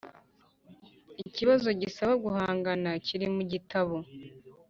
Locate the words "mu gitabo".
3.35-3.95